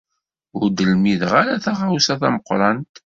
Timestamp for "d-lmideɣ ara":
0.69-1.63